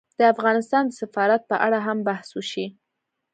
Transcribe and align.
د 0.19 0.21
افغانستان 0.33 0.83
د 0.87 0.93
سفارت 1.01 1.41
په 1.51 1.55
اړه 1.65 1.79
هم 1.87 1.97
بحث 2.07 2.27
وشي 2.33 2.65